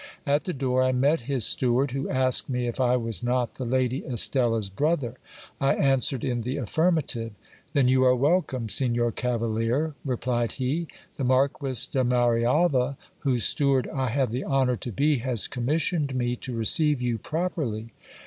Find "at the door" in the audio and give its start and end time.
0.25-0.81